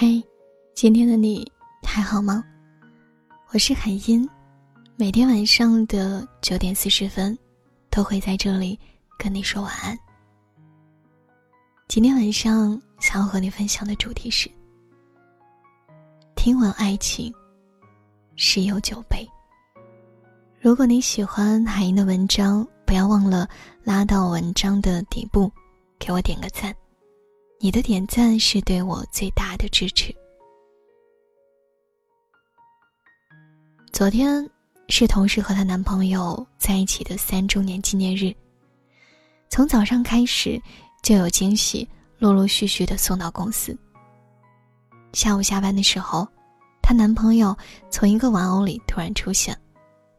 [0.00, 0.22] 嘿，
[0.76, 1.44] 今天的你
[1.82, 2.44] 还好吗？
[3.52, 4.30] 我是海音，
[4.94, 7.36] 每天晚上的九点四十分，
[7.90, 8.78] 都会在这里
[9.18, 9.98] 跟你说晚安。
[11.88, 14.48] 今天晚上想要和你分享的主题是：
[16.36, 17.34] 听完爱情，
[18.36, 19.28] 十有九悲。
[20.60, 23.48] 如果你喜欢海音的文章，不要忘了
[23.82, 25.50] 拉到文章的底部，
[25.98, 26.72] 给我点个赞。
[27.60, 30.14] 你的点赞是对我最大的支持。
[33.92, 34.48] 昨天
[34.88, 38.32] 是同事和她男朋友在一起的三周年纪念日。
[39.48, 40.60] 从早上开始
[41.02, 43.76] 就有惊喜陆陆续续的送到公司。
[45.12, 46.28] 下午下班的时候，
[46.80, 47.56] 她男朋友
[47.90, 49.58] 从一个玩偶里突然出现，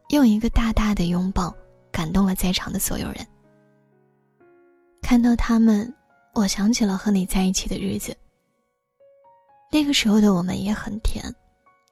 [0.09, 1.55] 用一个大大的拥抱
[1.89, 3.25] 感动了在场的所有人。
[5.01, 5.95] 看到他们。
[6.39, 8.15] 我想起了和你在一起的日子。
[9.69, 11.23] 那个时候的我们也很甜，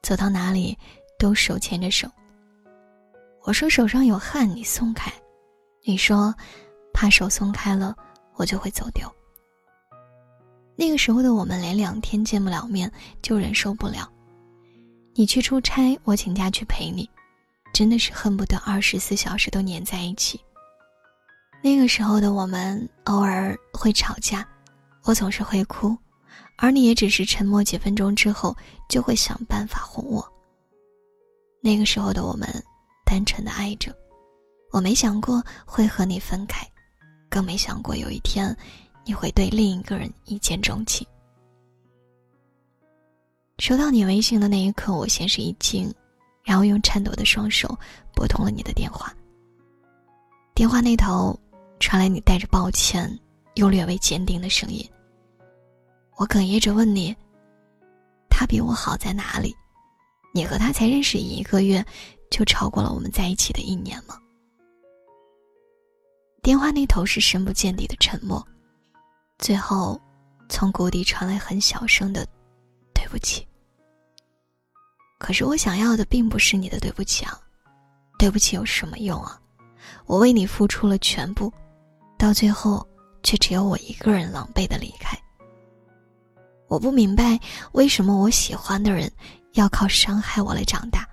[0.02, 0.76] 走到哪里
[1.18, 2.10] 都手牵着手。
[3.42, 5.10] 我说手上有汗，你松开；
[5.84, 6.34] 你说
[6.94, 7.94] 怕手松开了
[8.36, 9.06] 我就会走丢。
[10.76, 14.10] 那个时候的我们连两天见不了面就忍受不了，
[15.14, 17.08] 你去出差，我请假去陪你，
[17.74, 20.40] 真的是恨不得二十四小时都黏在一起。
[21.60, 24.46] 那个时候的我们偶尔会吵架，
[25.02, 25.96] 我总是会哭，
[26.56, 28.56] 而你也只是沉默几分钟之后
[28.88, 30.26] 就会想办法哄我。
[31.60, 32.48] 那个时候的我们
[33.04, 33.94] 单纯的爱着，
[34.70, 36.64] 我没想过会和你分开，
[37.28, 38.56] 更没想过有一天
[39.04, 41.06] 你会对另一个人一见钟情。
[43.58, 45.92] 收到你微信的那一刻，我先是一惊，
[46.44, 47.76] 然后用颤抖的双手
[48.14, 49.12] 拨通了你的电话。
[50.54, 51.38] 电话那头。
[51.80, 53.18] 传来你带着抱歉
[53.54, 54.88] 又略微坚定的声音。
[56.16, 57.16] 我哽咽着问你
[58.28, 59.54] ：“他比我好在哪里？
[60.34, 61.84] 你和他才认识一个月，
[62.30, 64.18] 就超过了我们在一起的一年吗？”
[66.42, 68.46] 电话那头是深不见底的沉默，
[69.38, 70.00] 最后，
[70.48, 72.26] 从谷底传来很小声的
[72.94, 73.46] “对不起”。
[75.18, 77.38] 可是我想要的并不是你的对不起啊，
[78.18, 79.40] 对不起有什么用啊？
[80.06, 81.52] 我为你付出了全部。
[82.18, 82.86] 到最后，
[83.22, 85.16] 却只有我一个人狼狈的离开。
[86.66, 87.38] 我不明白
[87.72, 89.10] 为什么我喜欢的人
[89.52, 91.08] 要靠伤害我来长大，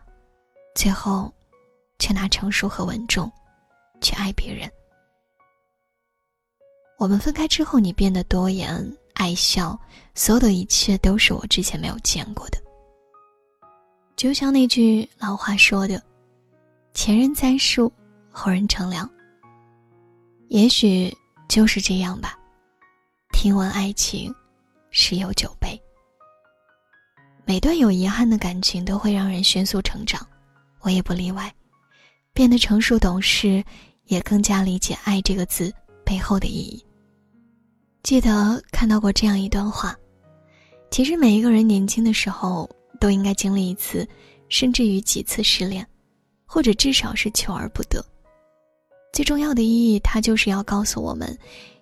[0.76, 1.32] 最后，
[2.00, 3.32] 却拿成熟和稳重
[4.02, 4.70] 去爱别人。
[6.98, 9.80] 我们分开之后，你变得多言爱笑，
[10.14, 12.58] 所有的一切都是我之前没有见过的。
[14.16, 16.02] 就像那句老话说的
[16.94, 17.92] ：“前人栽树，
[18.32, 19.10] 后人乘凉。”
[20.50, 21.12] 也许
[21.50, 22.38] 就是这样吧。
[23.34, 24.34] 听闻爱情，
[24.92, 25.80] 十有九悲。
[27.46, 30.26] 每段有遗憾的感情都会让人迅速成长，
[30.82, 31.54] 我也不例外，
[32.32, 33.64] 变得成熟懂事，
[34.06, 35.74] 也更加理解“爱”这个字
[36.06, 36.84] 背后的意义。
[38.04, 39.96] 记得看到过这样一段话：
[40.92, 42.70] 其实每一个人年轻的时候
[43.00, 44.08] 都应该经历一次，
[44.48, 45.86] 甚至于几次失恋，
[46.46, 48.04] 或者至少是求而不得。
[49.16, 51.40] 最重要的意义，它就是要告诉我们，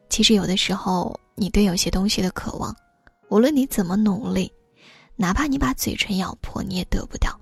[0.08, 2.76] 其实有的时候，你对有些东西的渴望，
[3.28, 4.54] 无论你怎么努力，
[5.16, 7.36] 哪怕你把嘴唇咬破，你也得不到。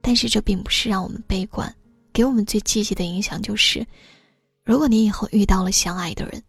[0.00, 1.70] 但是这并不是让我们悲观，
[2.14, 3.86] 给我们最积极的影响就是，
[4.64, 6.42] 如果你以后遇到了相爱的人，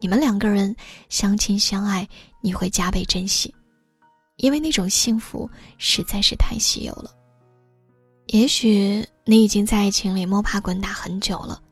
[0.00, 0.74] 你们两个人
[1.08, 2.08] 相亲相爱，
[2.42, 3.54] 你会加倍珍惜，
[4.38, 5.48] 因为那种幸福
[5.78, 7.12] 实在是太稀有了。
[8.26, 11.62] 也许你已经在爱情里摸爬滚打很久了。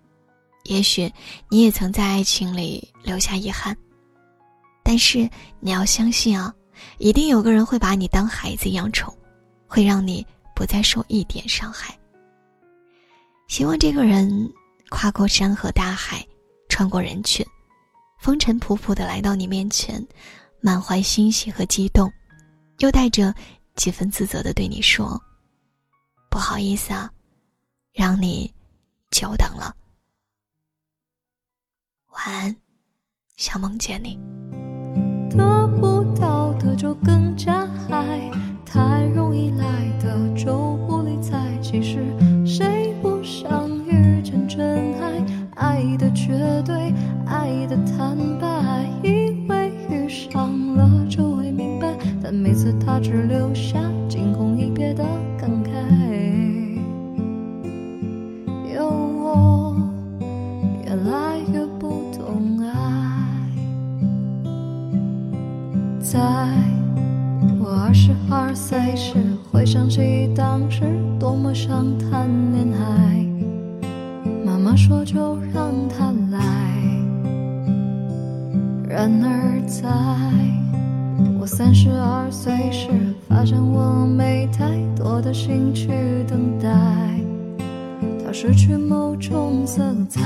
[0.65, 1.13] 也许
[1.49, 3.77] 你也曾在爱情里留下遗憾，
[4.83, 5.29] 但是
[5.61, 6.55] 你要相信啊，
[6.99, 9.15] 一定有个人会把你当孩子一样宠，
[9.67, 11.97] 会让你不再受一点伤害。
[13.47, 14.51] 希望这个人
[14.89, 16.27] 跨过山河大海，
[16.69, 17.45] 穿过人群，
[18.19, 20.05] 风尘仆仆的来到你面前，
[20.61, 22.11] 满怀欣喜和激动，
[22.79, 23.35] 又带着
[23.77, 25.21] 几分自责的对你说
[26.31, 27.11] ：“不好意思啊，
[27.93, 28.51] 让你
[29.11, 29.77] 久等了。”
[32.15, 32.57] 晚安，
[33.37, 34.19] 想梦见你。
[35.31, 38.31] 得不到的就更加爱，
[38.65, 39.67] 太容易来
[39.99, 41.59] 的就不理睬。
[41.61, 42.05] 其实
[42.47, 45.25] 谁不想遇见真爱？
[45.57, 46.95] 爱的绝对，
[47.27, 48.14] 爱的坦
[68.65, 69.19] 二岁时，
[69.53, 70.85] 回想起当时
[71.21, 73.27] 多么想谈恋爱。
[74.43, 76.41] 妈妈说就让他来。
[78.89, 79.87] 然而在
[81.39, 82.89] 我三十二岁时，
[83.29, 84.65] 发现我没太
[84.97, 85.89] 多的兴趣
[86.27, 86.71] 等待，
[88.25, 90.23] 它失去某种色彩。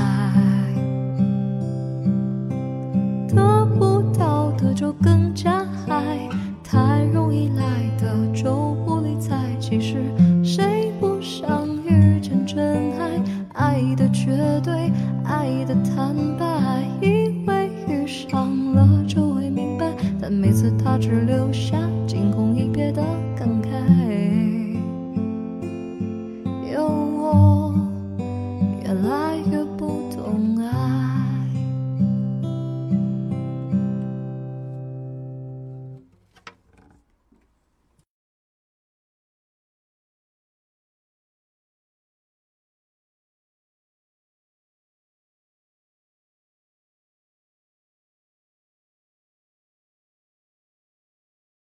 [28.89, 30.88] 越来越不懂爱。